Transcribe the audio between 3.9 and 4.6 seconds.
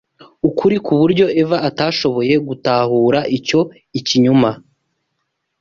ikinyoma